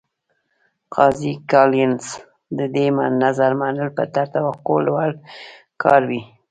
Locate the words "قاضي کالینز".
0.93-2.05